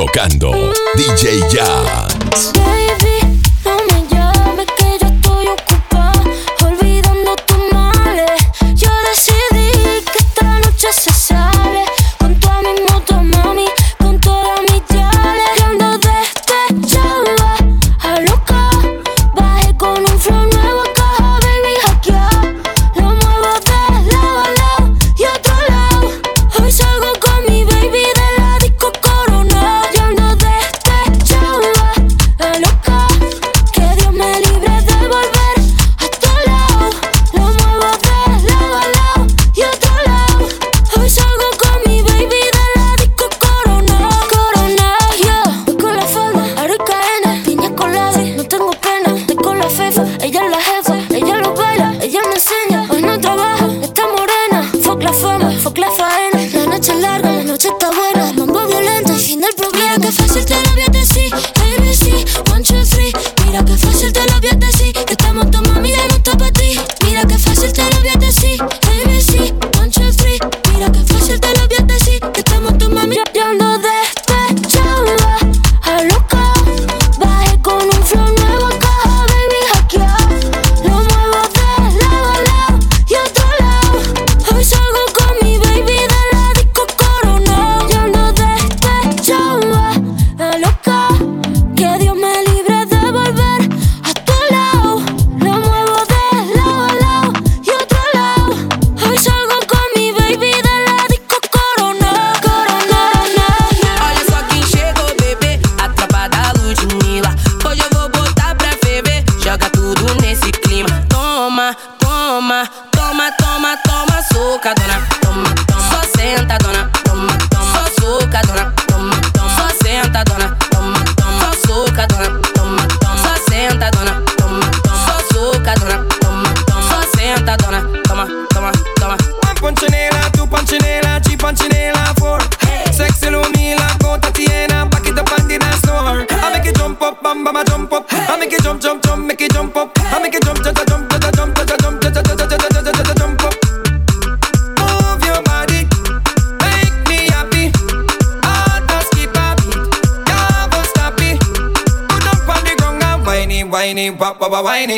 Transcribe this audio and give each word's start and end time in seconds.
tocando 0.00 0.72
DJ 0.96 1.40
Jazz. 1.50 2.79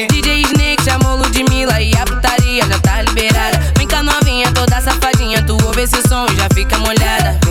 DJ 0.08 0.42
Snake 0.42 0.82
chamou 0.84 1.16
Ludmilla 1.16 1.80
e 1.80 1.92
a 1.94 2.04
putaria 2.04 2.64
já 2.66 2.78
tá 2.78 3.02
liberada. 3.02 3.58
Vem 3.76 3.86
com 3.86 3.96
a 3.96 4.02
novinha 4.02 4.50
toda 4.52 4.80
safadinha, 4.80 5.42
tu 5.44 5.56
ouve 5.64 5.82
esse 5.82 6.00
som 6.08 6.26
e 6.26 6.36
já 6.36 6.48
fica 6.54 6.78
molhada. 6.78 7.41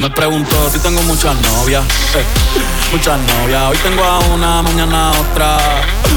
Me 0.00 0.08
pregunto 0.08 0.70
si 0.70 0.78
tengo 0.78 1.02
muchas 1.02 1.36
novias, 1.42 1.84
eh, 2.14 2.24
muchas 2.90 3.18
novias. 3.18 3.62
Hoy 3.70 3.76
tengo 3.82 4.02
a 4.02 4.18
una, 4.20 4.62
mañana 4.62 5.10
a 5.10 5.20
otra. 5.20 5.58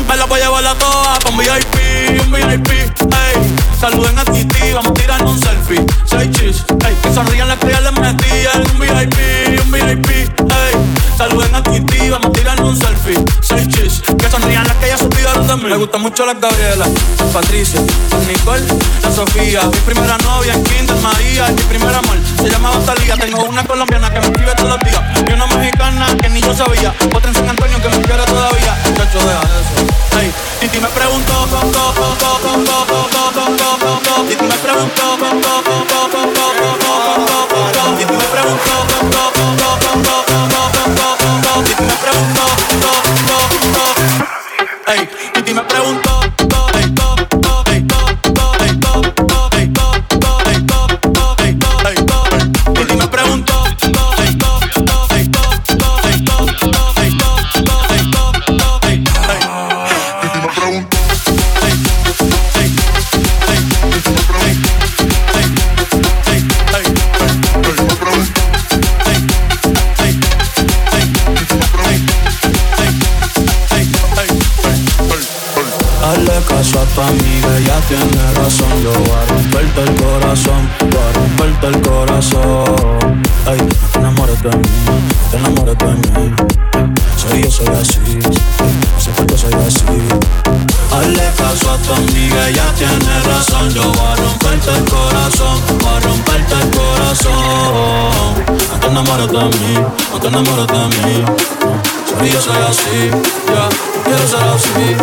Me 0.08 0.16
la 0.16 0.26
voy 0.26 0.40
a 0.40 0.46
llevar 0.46 0.66
a 0.66 0.76
todas 0.76 1.20
con 1.20 1.38
VIP, 1.38 2.22
un 2.22 2.32
VIP, 2.32 2.70
ey. 2.72 3.56
Saluden 3.80 4.18
a 4.18 4.24
Titi, 4.24 4.72
vamos 4.72 4.92
a 4.92 4.94
tirar 4.94 5.22
un 5.26 5.38
selfie. 5.38 5.86
Seis 6.06 6.32
chis, 6.32 6.66
ey. 6.88 6.96
Que 7.02 7.14
sonrían 7.14 7.50
las 7.50 7.60
ya 7.60 7.82
les 7.82 7.92
metí 7.92 8.30
un 8.72 8.80
VIP, 8.80 9.62
un 9.66 9.72
VIP, 9.72 10.10
ey. 10.10 10.93
Saluden 11.24 11.56
a 11.56 11.64
Titi, 11.64 12.10
vamos 12.10 12.32
a 12.36 12.64
un 12.64 12.76
selfie. 12.76 13.16
Seis 13.40 13.70
chis, 13.70 14.02
que 14.02 14.30
sonrían 14.30 14.68
las 14.68 14.76
que 14.76 14.88
ya 14.90 14.98
se 14.98 15.08
de 15.08 15.56
mí. 15.56 15.70
Me 15.70 15.78
gustan 15.78 16.02
mucho 16.02 16.26
las 16.26 16.38
Gabriela, 16.38 16.86
Patricia, 17.32 17.80
Nicole, 18.28 18.66
la 19.02 19.10
Sofía. 19.10 19.62
Mi 19.64 19.78
primera 19.86 20.18
novia 20.18 20.54
en 20.54 20.62
Kinder 20.66 20.98
María, 20.98 21.48
mi 21.48 21.62
primer 21.62 21.96
amor 21.96 22.18
se 22.36 22.50
llamaba 22.50 22.78
Talía. 22.80 23.16
Tengo 23.16 23.46
una 23.46 23.64
colombiana 23.64 24.10
que 24.12 24.20
me 24.20 24.26
escribe 24.26 24.54
todos 24.56 24.72
los 24.72 24.80
días. 24.84 25.02
Y 25.26 25.32
una 25.32 25.48
mexicana 25.48 26.08
que 26.22 26.28
ni 26.28 26.42
yo 26.42 26.54
sabía. 26.54 26.94
Otra 27.16 27.30
en 27.30 27.36
San 27.36 27.48
Antonio 27.48 27.82
que 27.82 27.88
me 27.88 28.02
quiere 28.02 28.26
todavía. 28.26 28.78
Chacho, 28.94 29.20
deja 29.20 29.44
eso. 29.44 29.96
Hey, 30.20 30.30
Titi 30.60 30.78
me 30.82 30.90
preguntó, 30.90 31.48
Titi 34.28 34.44
me 34.44 34.58
preguntó, 34.58 35.18
de 84.44 84.58
mí, 84.58 84.68
no 84.86 85.30
te 85.32 85.38
enamores 85.38 85.78
de 85.78 85.86
mí. 85.86 86.36
Soy 87.16 87.44
yo, 87.44 87.52
soy 87.52 87.68
así, 87.68 88.00
no 88.20 89.00
sé 89.00 89.10
por 89.16 89.26
qué 89.26 89.38
soy 89.38 89.54
así. 89.54 89.86
Hazle 90.92 91.32
caso 91.38 91.72
a 91.72 91.78
tu 91.78 91.94
amiga, 91.94 92.50
ella 92.50 92.74
tiene 92.78 93.20
razón. 93.26 93.74
Yo 93.74 93.84
voy 93.84 94.00
a 94.00 94.16
romperte 94.16 94.70
el 94.72 94.84
corazón, 94.84 95.62
voy 95.80 95.94
a 95.94 96.00
romperte 96.02 96.56
el 96.56 96.70
corazón. 96.78 98.44
No 98.70 98.80
te 98.80 98.88
enamores 98.88 99.32
de 99.32 99.44
mí, 99.60 99.74
no 100.12 100.20
te 100.20 100.28
enamores 100.28 100.68
de 100.68 100.88
mí. 100.98 101.26
Soy 102.10 102.30
yo, 102.30 102.42
soy 102.42 102.62
así, 102.68 103.10
ya, 103.48 103.70
no 103.70 104.04
quiero 104.04 104.28
ser 104.28 104.44
así. 104.44 104.96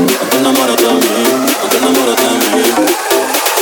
No 0.00 0.28
te 0.30 0.36
enamores 0.38 0.76
de 0.76 0.88
mí, 0.88 1.24
no 1.62 1.68
te 1.68 1.76
enamores 1.76 2.16
de 2.16 2.28
mí. 2.56 2.64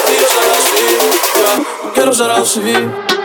Quiero 0.06 0.28
ser 0.28 0.48
así, 0.58 0.86
ya, 1.34 1.52
no 1.84 1.92
quiero 1.92 2.12
ser 2.14 2.30
así. 2.30 3.15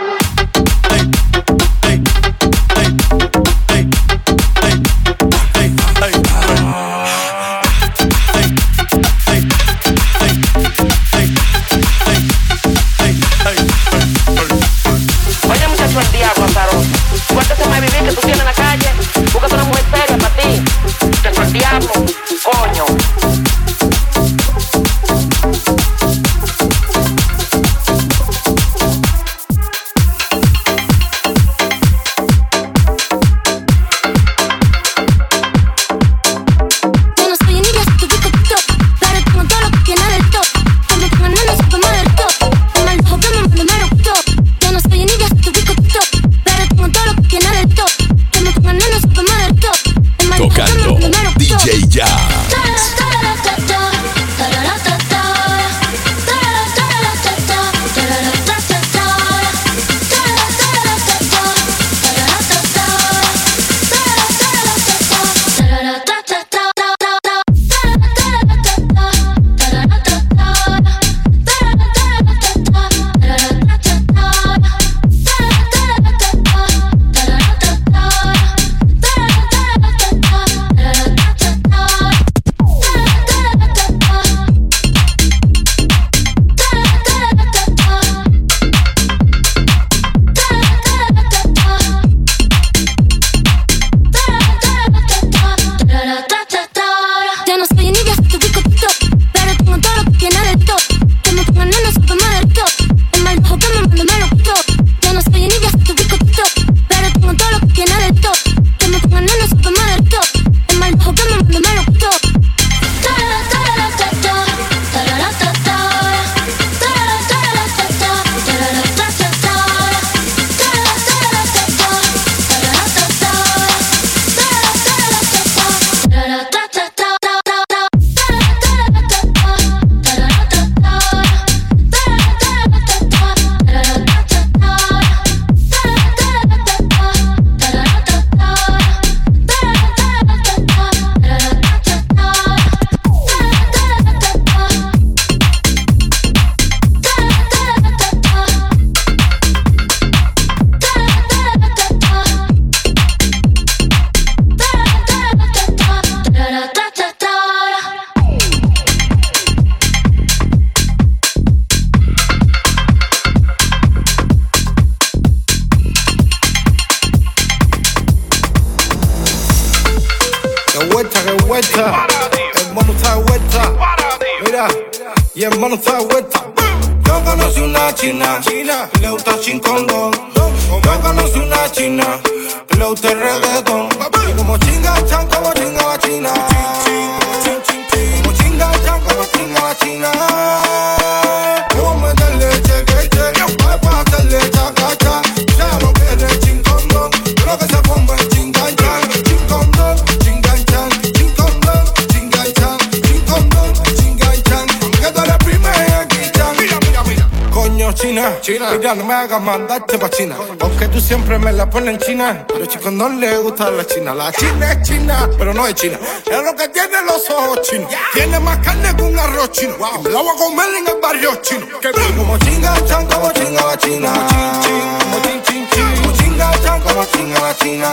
China. 208.42 208.72
Mira, 208.76 208.94
no 208.96 209.04
me 209.04 209.14
hagas 209.14 209.40
mandarte 209.40 209.96
pa' 209.98 210.10
China. 210.10 210.36
Porque 210.58 210.88
tú 210.88 211.00
siempre 211.00 211.38
me 211.38 211.52
la 211.52 211.70
pones 211.70 211.94
en 211.94 212.00
China. 212.00 212.44
Pero 212.48 212.66
chicos, 212.66 212.92
no 212.92 213.08
le 213.08 213.38
gusta 213.38 213.70
la 213.70 213.86
China. 213.86 214.14
La 214.14 214.32
China 214.32 214.72
es 214.72 214.82
China, 214.82 215.30
pero 215.38 215.54
no 215.54 215.64
es 215.64 215.74
China. 215.76 215.96
Es 216.26 216.42
lo 216.42 216.54
que 216.56 216.68
tiene 216.68 217.02
los 217.06 217.30
ojos 217.30 217.62
chinos. 217.62 217.88
Tiene 218.12 218.40
más 218.40 218.58
carne 218.58 218.94
que 218.96 219.02
un 219.04 219.16
arroz 219.16 219.52
chino. 219.52 219.76
Wow. 219.78 220.02
La 220.10 220.20
voy 220.20 220.34
a 220.34 220.38
comer 220.38 220.66
en 220.76 220.88
el 220.88 221.00
barrio 221.00 221.36
chino. 221.36 221.66
Que 221.80 221.92
como 222.16 222.36
chinga, 222.38 222.74
chan, 222.84 223.06
como 223.06 223.30
chinga 223.30 223.64
la 223.64 223.78
China. 223.78 224.12
Como 224.12 225.22
chin, 225.44 225.68
chin, 225.70 226.02
como 226.02 226.12
chinga, 226.16 226.50
chan, 226.64 226.80
como 226.80 227.04
chinga 227.04 227.40
la 227.40 227.56
China. 227.56 227.90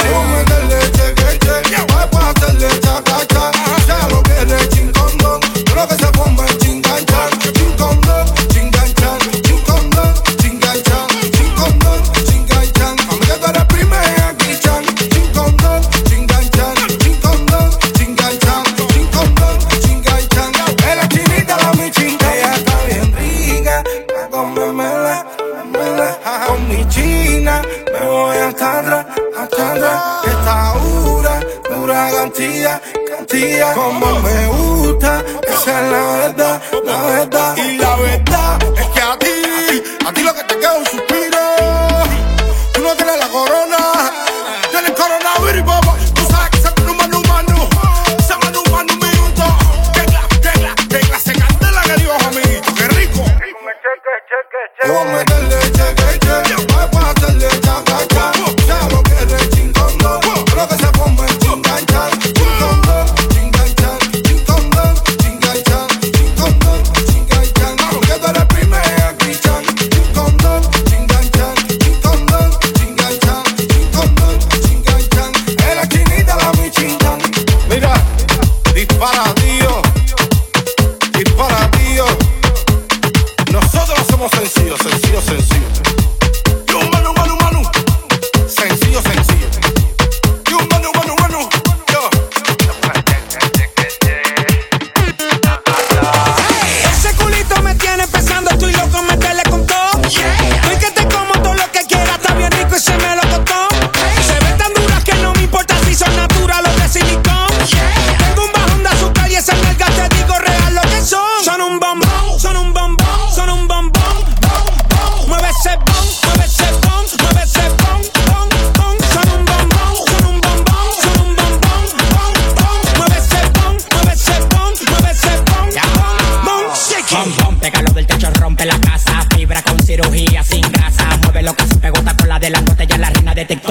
Como 0.00 0.36
meterle 0.36 0.92
che, 0.92 1.14
che, 1.14 1.38
che. 1.38 1.76
Voy 1.88 2.20
a 2.20 2.30
hacerle 2.30 2.68
cha, 2.80 3.02
cha, 3.02 3.26
cha. 3.26 3.50
Ya 3.86 4.08
lo 4.08 4.22
que 4.22 4.44
le 4.44 4.68
chingón, 4.68 5.16
lo 5.74 5.88
que 5.88 5.94
se 5.94 6.06
puede. 6.12 6.21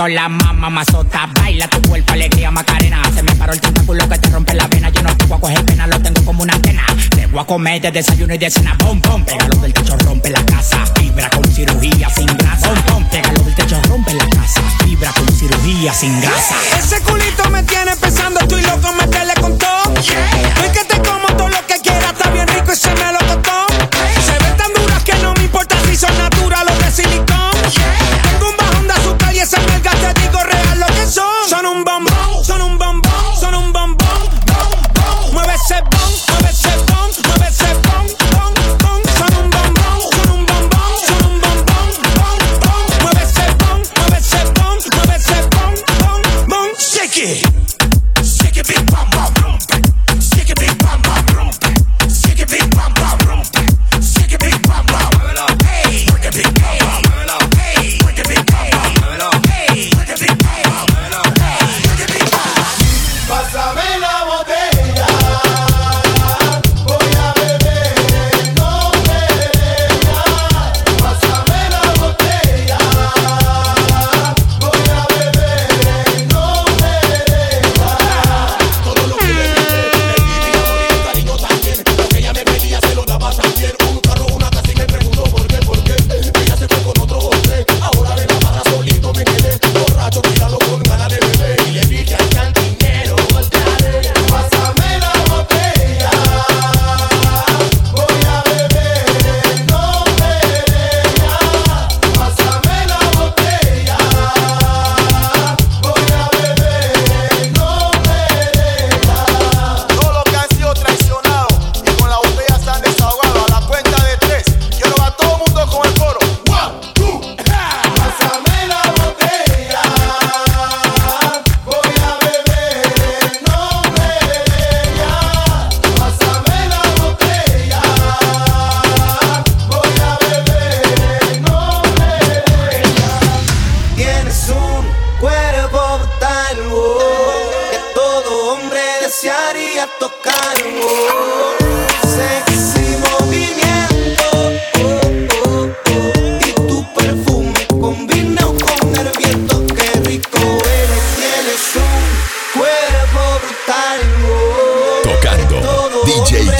la 0.07 0.29
mamá, 0.29 0.53
mamazota. 0.53 1.29
Baila 1.33 1.67
tu 1.67 1.81
cuerpo, 1.89 2.13
alegría, 2.13 2.51
macarena. 2.51 3.01
Se 3.13 3.23
me 3.23 3.35
paró 3.35 3.53
el 3.53 3.61
tentáculo 3.61 4.07
que 4.07 4.17
te 4.17 4.29
rompe 4.29 4.53
la 4.53 4.67
vena. 4.67 4.89
Yo 4.89 5.01
no 5.01 5.15
te 5.15 5.25
voy 5.25 5.37
a 5.37 5.41
coger 5.41 5.65
pena, 5.65 5.87
lo 5.87 5.99
tengo 6.01 6.23
como 6.25 6.43
una 6.43 6.53
antena. 6.53 6.85
Te 7.09 7.27
voy 7.27 7.41
a 7.41 7.45
comer 7.45 7.81
de 7.81 7.91
desayuno 7.91 8.33
y 8.33 8.37
de 8.37 8.49
cena. 8.49 8.75
Bom, 8.79 9.01
bom, 9.01 9.23
pégalo 9.23 9.55
del 9.57 9.73
techo, 9.73 9.97
rompe 9.97 10.29
la 10.29 10.43
casa. 10.45 10.85
Fibra 10.95 11.29
con 11.29 11.43
cirugía 11.45 12.09
sin 12.09 12.27
grasa. 12.37 12.67
Bom, 12.67 12.83
bom, 12.87 13.09
pégalo 13.09 13.43
del 13.43 13.55
techo, 13.55 13.81
rompe 13.87 14.13
la 14.13 14.27
casa. 14.29 14.61
Fibra 14.83 15.11
con 15.13 15.27
cirugía 15.33 15.93
sin 15.93 16.19
grasa. 16.21 16.55
Ese 16.77 17.01
culito 17.01 17.49
me 17.49 17.63
tiene 17.63 17.95
pesado 17.95 18.10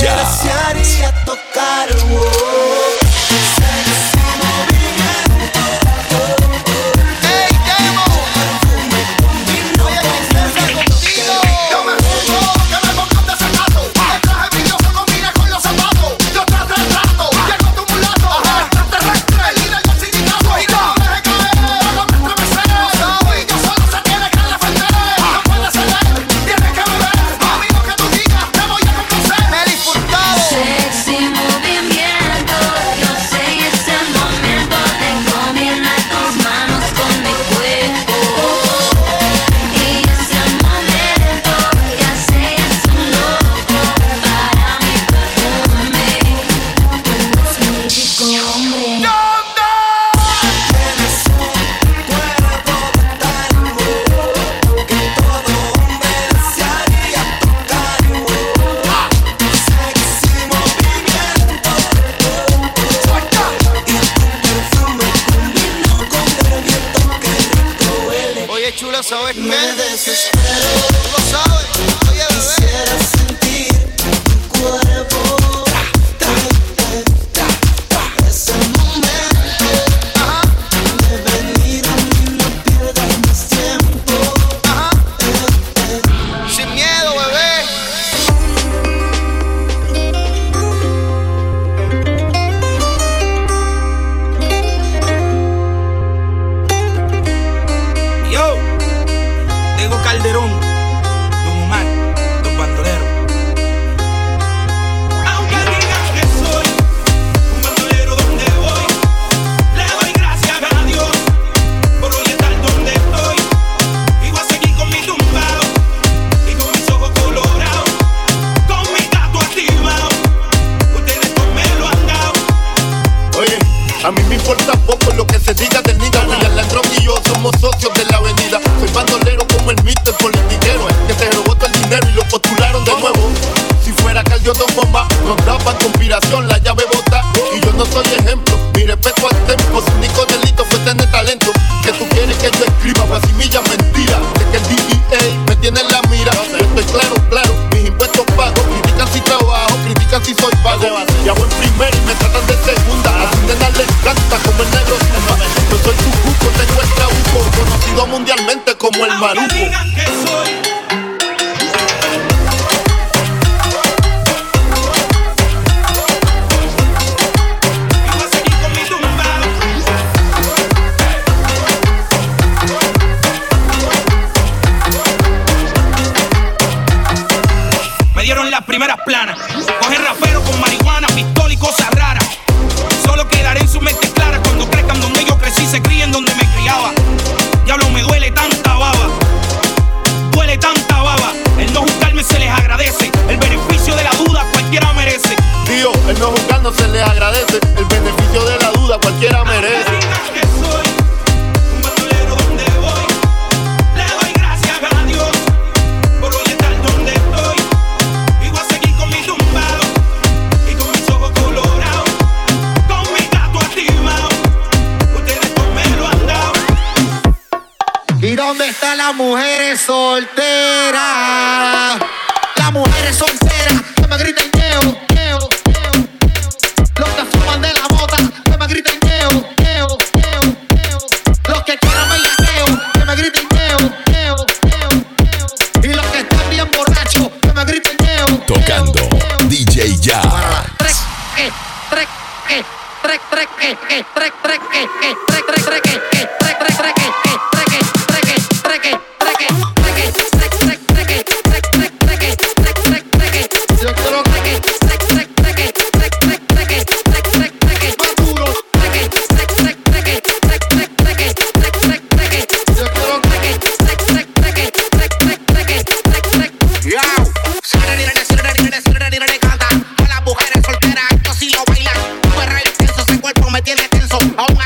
DJ 0.01 1.10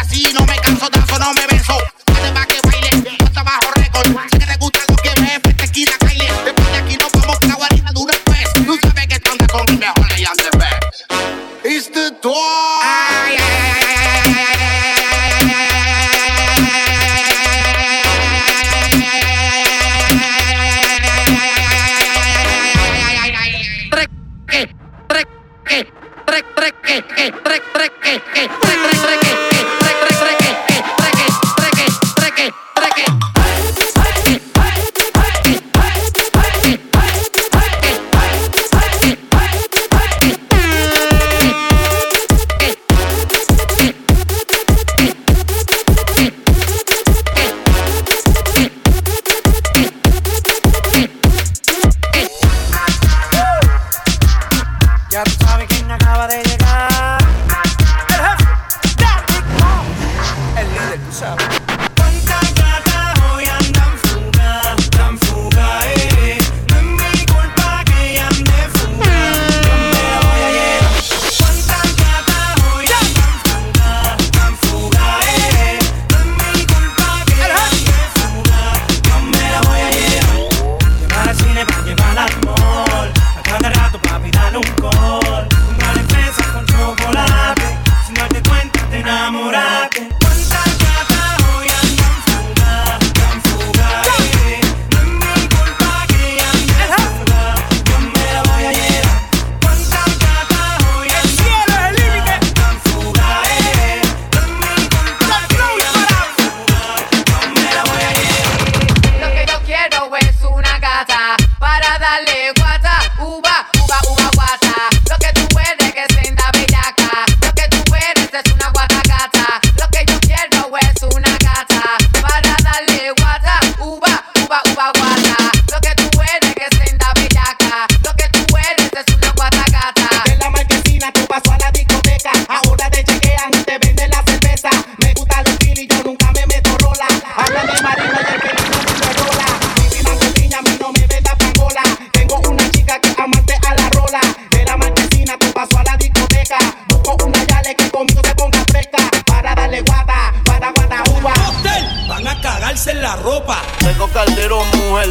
así 0.01 0.24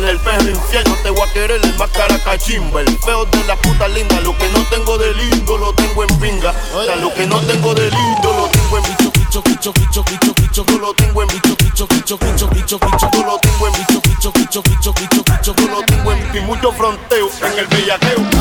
ser 0.05 0.11
el 0.11 0.21
perro 0.21 0.51
infierno, 0.51 0.97
te 1.03 1.11
voy 1.11 1.29
a 1.29 1.33
querer 1.33 1.61
el 1.63 1.75
más 1.79 1.91
cara 1.91 2.19
cachimba. 2.19 2.81
El 2.81 2.99
feo 2.99 3.25
de 3.27 3.45
la 3.45 3.57
puta 3.57 3.89
linda, 3.89 4.21
lo 4.21 4.37
que 4.37 4.49
no 4.51 4.63
tengo 4.71 4.99
de 4.99 5.15
lindo 5.15 5.59
lo 5.59 5.73
tengo 5.75 6.05
en 6.05 6.19
pinga. 6.19 6.53
Lo 7.01 7.13
que 7.15 7.27
no 7.27 7.41
tengo 7.41 7.75
de 7.75 7.91
lindo 7.91 8.33
lo 8.33 8.49
tengo 8.49 8.79
en 8.79 8.83
bicho, 8.85 9.11
bicho, 9.13 9.43
bicho, 9.43 9.73
bicho, 9.73 10.05
bicho, 10.05 10.35
bicho, 10.35 10.79
lo 10.79 10.95
tengo 10.95 11.23
en 11.23 11.29
bicho, 11.29 11.57
bicho, 11.59 11.87
bicho, 11.87 12.19
bicho, 12.19 12.49
bicho, 12.49 12.79
bicho, 12.79 13.11
yo 13.13 13.25
lo 13.25 13.39
tengo 13.39 13.67
en 13.67 13.73
bicho, 13.73 14.01
bicho, 14.03 14.33
bicho, 14.33 14.63
bicho, 14.63 14.93
bicho, 14.93 15.25
bicho, 15.25 15.55
lo 15.71 15.83
tengo 15.83 16.13
en 16.13 16.47
mucho 16.47 16.73
fronteo 16.73 17.31
en 17.43 17.59
el 17.59 17.67
bellaqueo. 17.67 18.34